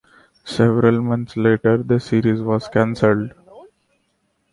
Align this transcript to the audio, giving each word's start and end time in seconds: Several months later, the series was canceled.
Several 0.45 0.99
months 0.99 1.37
later, 1.37 1.77
the 1.83 1.99
series 1.99 2.41
was 2.41 2.67
canceled. 2.67 3.33